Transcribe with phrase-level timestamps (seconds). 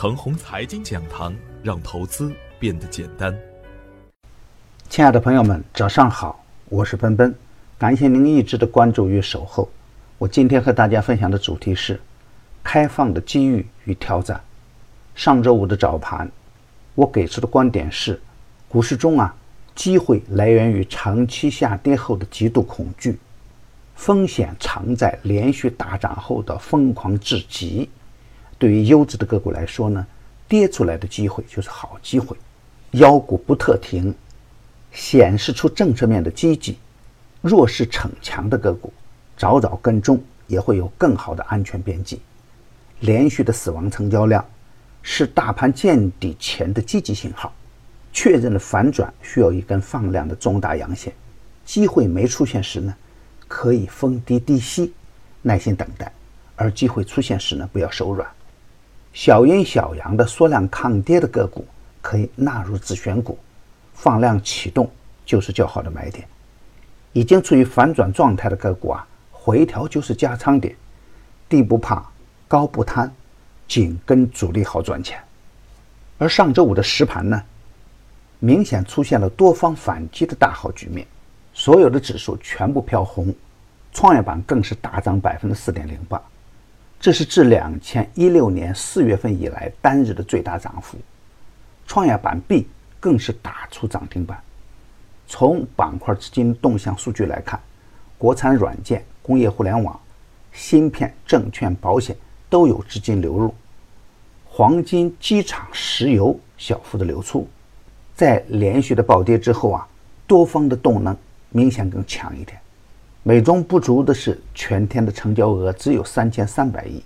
[0.00, 3.38] 程红财经讲堂，让投资变得简单。
[4.88, 7.34] 亲爱的朋友们，早上好，我是奔奔，
[7.76, 9.68] 感谢您一直的关注与守候。
[10.16, 12.00] 我今天和大家分享的主题是
[12.64, 14.40] 开放的机遇与挑战。
[15.14, 16.26] 上周五的早盘，
[16.94, 18.18] 我给出的观点是，
[18.70, 19.36] 股市中啊，
[19.74, 23.18] 机会来源于长期下跌后的极度恐惧，
[23.96, 27.86] 风险藏在连续大涨后的疯狂至极。
[28.60, 30.06] 对于优质的个股来说呢，
[30.46, 32.36] 跌出来的机会就是好机会，
[32.90, 34.14] 妖股不特停，
[34.92, 36.76] 显示出政策面的积极，
[37.40, 38.92] 弱势逞强的个股，
[39.34, 42.20] 早早跟踪也会有更好的安全边际。
[43.00, 44.44] 连续的死亡成交量
[45.00, 47.50] 是大盘见底前的积极信号，
[48.12, 51.10] 确认了反转需要一根放量的中大阳线，
[51.64, 52.94] 机会没出现时呢，
[53.48, 54.92] 可以逢低低吸，
[55.40, 56.08] 耐心等待；
[56.56, 58.28] 而机会出现时呢，不要手软。
[59.12, 61.66] 小阴小阳的缩量抗跌的个股
[62.00, 63.38] 可以纳入自选股，
[63.92, 64.90] 放量启动
[65.26, 66.26] 就是较好的买点。
[67.12, 70.76] 已经处于反转状态的个股啊，回调就是加仓点，
[71.48, 72.04] 低不怕，
[72.46, 73.12] 高不贪，
[73.66, 75.20] 紧跟主力好赚钱。
[76.18, 77.42] 而上周五的实盘呢，
[78.38, 81.04] 明显出现了多方反击的大好局面，
[81.52, 83.34] 所有的指数全部飘红，
[83.92, 86.22] 创业板更是大涨百分之四点零八。
[87.00, 90.98] 这是自两千一六年四月份以来单日的最大涨幅，
[91.86, 92.68] 创业板 B
[93.00, 94.38] 更是打出涨停板。
[95.26, 97.58] 从板块资金动向数据来看，
[98.18, 99.98] 国产软件、工业互联网、
[100.52, 102.14] 芯片、证券、保险
[102.50, 103.54] 都有资金流入，
[104.44, 107.48] 黄金、机场、石油小幅的流出。
[108.14, 109.88] 在连续的暴跌之后啊，
[110.26, 111.16] 多方的动能
[111.48, 112.60] 明显更强一点。
[113.22, 117.02] 美中不足的是，全天的成交额只有三千三百亿，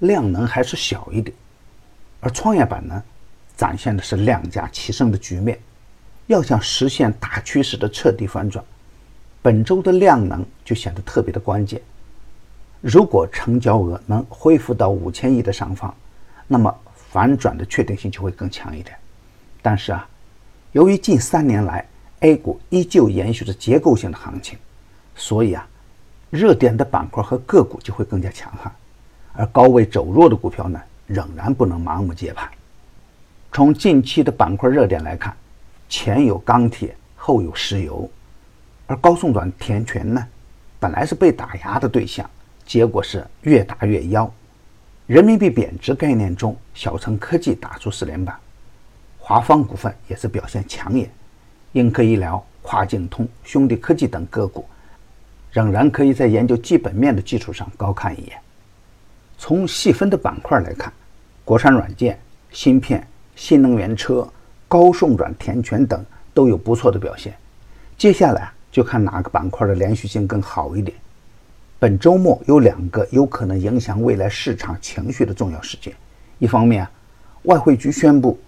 [0.00, 1.36] 量能还是小一点。
[2.18, 3.00] 而创业板呢，
[3.56, 5.56] 展现的是量价齐升的局面。
[6.26, 8.64] 要想实现大趋势的彻底反转，
[9.40, 11.80] 本周的量能就显得特别的关键。
[12.80, 15.94] 如果成交额能恢复到五千亿的上方，
[16.48, 18.96] 那么反转的确定性就会更强一点。
[19.62, 20.08] 但是啊，
[20.72, 21.86] 由于近三年来
[22.20, 24.58] A 股依旧延续着结构性的行情。
[25.16, 25.66] 所以啊，
[26.30, 28.70] 热点的板块和个股就会更加强悍，
[29.32, 32.48] 而高位走弱的股票呢，仍然不能盲目接盘。
[33.50, 35.34] 从近期的板块热点来看，
[35.88, 38.08] 前有钢铁，后有石油，
[38.86, 40.26] 而高送转填权呢，
[40.78, 42.28] 本来是被打压的对象，
[42.66, 44.30] 结果是越打越妖。
[45.06, 48.36] 人民币贬值概念中，小城科技打出四连板，
[49.18, 51.10] 华方股份也是表现抢眼，
[51.72, 54.68] 英科医疗、跨境通、兄弟科技等个股。
[55.56, 58.36] 仍然可以在研究基本面的基础上高看一眼。
[59.38, 60.92] 从细分的板块来看，
[61.46, 62.18] 国产软件、
[62.50, 64.28] 芯片、新能源车、
[64.68, 67.34] 高送转填权等都有不错的表现。
[67.96, 70.94] 接下来就看哪个板块的连续性更好一点。
[71.78, 75.94] 本周末有两个有可能影响未来市场情绪的重要事件：
[76.38, 76.86] 一方面，
[77.44, 78.38] 外汇局宣布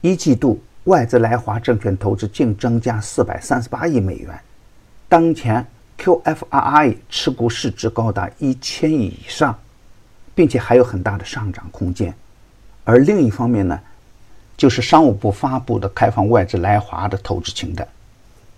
[0.00, 4.38] 一季度外资来华证券投资净增加四百三十八亿美元，
[5.08, 5.66] 当前。
[6.00, 9.56] QFRI 持股市值高达一千亿以上，
[10.34, 12.14] 并且还有很大的上涨空间。
[12.84, 13.78] 而另一方面呢，
[14.56, 17.86] 就是商务部发布的开放外资来华的投资清单，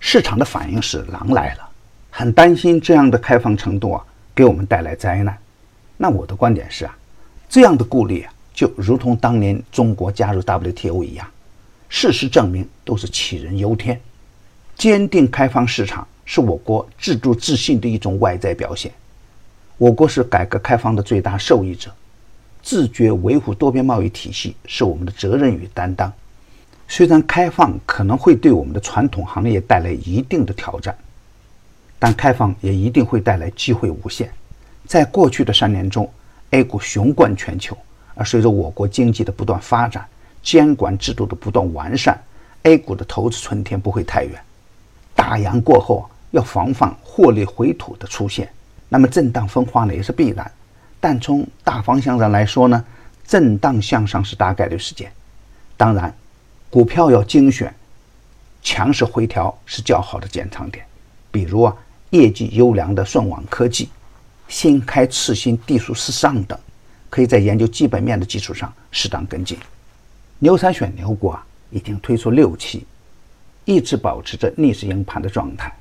[0.00, 1.68] 市场的反应是狼来了，
[2.10, 4.02] 很担心这样的开放程度啊
[4.34, 5.36] 给我们带来灾难。
[5.98, 6.96] 那我的观点是啊，
[7.50, 11.26] 这样的顾虑啊就如同当年中国加入 WTO 一样，
[11.90, 14.00] 事实证明都是杞人忧天。
[14.74, 16.06] 坚定开放市场。
[16.26, 18.92] 是我国制度自信的一种外在表现。
[19.78, 21.90] 我国是改革开放的最大受益者，
[22.62, 26.12] 自觉维护多边贸易体系是我们的责任与担当。
[26.88, 30.96] 虽然开放可能会对我们的传统行业带来一定的挑战，
[31.98, 34.30] 但开放也一定会带来机会无限。
[34.84, 36.10] 在过去的三年中
[36.50, 37.76] ，A 股雄冠全球，
[38.14, 40.06] 而随着我国经济的不断发展，
[40.42, 42.18] 监管制度的不断完善
[42.62, 44.40] ，A 股的投资春天不会太远。
[45.14, 46.08] 大阳过后。
[46.30, 48.50] 要防范获利回吐的出现，
[48.88, 50.50] 那么震荡分化呢也是必然。
[51.00, 52.84] 但从大方向上来说呢，
[53.26, 55.12] 震荡向上是大概率事件。
[55.76, 56.12] 当然，
[56.70, 57.72] 股票要精选，
[58.62, 60.84] 强势回调是较好的减仓点。
[61.30, 61.76] 比如啊，
[62.10, 63.90] 业绩优良的顺网科技、
[64.48, 66.58] 新开次新、地数时上等，
[67.10, 69.58] 可以在研究基本面的基础上适当跟进。
[70.38, 72.86] 牛三选牛股啊，已经推出六期，
[73.64, 75.72] 一直保持着逆势赢盘的状态。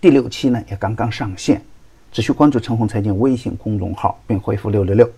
[0.00, 1.60] 第六期呢也刚刚上线，
[2.12, 5.10] 只需关注“陈红财经”微信公众号并回复“六六六”，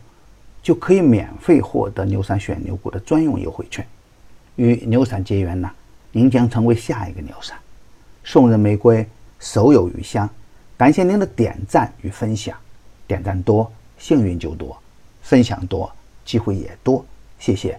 [0.62, 3.87] 就可以免费获得牛散选牛股的专用优惠券。
[4.56, 5.71] 与牛散结缘呢，
[6.12, 7.59] 您将成为下一个牛散。
[8.25, 9.06] 送人玫瑰，
[9.38, 10.29] 手有余香。
[10.79, 12.56] 感谢您的点赞与分享，
[13.06, 14.75] 点赞多，幸运就多；
[15.21, 15.93] 分享多，
[16.25, 17.05] 机会也多。
[17.38, 17.79] 谢谢。